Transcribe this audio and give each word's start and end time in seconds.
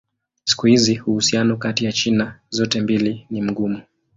Siku 0.43 0.67
hizi 0.67 0.99
uhusiano 1.05 1.57
kati 1.57 1.85
ya 1.85 1.91
China 1.91 2.39
zote 2.49 2.81
mbili 2.81 3.27
ni 3.29 3.41
mgumu. 3.41 3.81